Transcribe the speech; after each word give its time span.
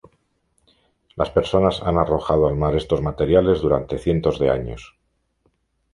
Las 1.15 1.29
personas 1.29 1.83
han 1.83 1.99
arrojado 1.99 2.47
al 2.47 2.55
mar 2.55 2.75
estos 2.75 3.03
materiales 3.03 3.61
durante 3.61 3.99
cientos 3.99 4.39
de 4.39 4.49
años. 4.49 4.97